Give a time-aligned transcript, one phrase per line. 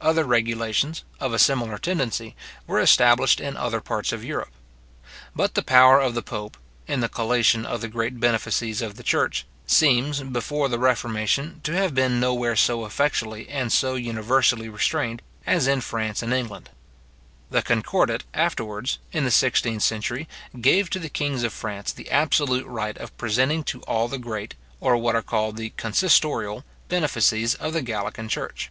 [0.00, 2.36] Other regulations, of a similar tendency,
[2.66, 4.50] were established in other parts of Europe.
[5.34, 9.02] But the power of the pope, in the collation of the great benefices of the
[9.02, 15.22] church, seems, before the reformation, to have been nowhere so effectually and so universally restrained
[15.46, 16.68] as in France and England.
[17.48, 20.28] The concordat afterwards, in the sixteenth century,
[20.60, 24.54] gave to the kings of France the absolute right of presenting to all the great,
[24.80, 28.70] or what are called the consistorial, benefices of the Gallican church.